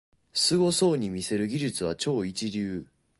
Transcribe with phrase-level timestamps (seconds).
[0.33, 2.87] すごそうに見せる技術は超一流